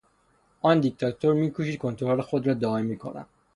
[0.61, 3.25] آن دیکتاتور میکوشید کنترل خود را دائمی کند.